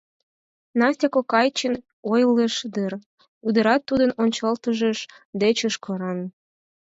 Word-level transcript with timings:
—Настя 0.79 1.07
кокай 1.13 1.47
чын 1.57 1.73
ойлыш 2.11 2.55
дыр,— 2.73 2.91
ӱдырат 3.47 3.81
тудын 3.89 4.11
ончалтышыж 4.21 4.99
деч 5.41 5.57
ыш 5.69 5.75
кораҥ. 5.85 6.19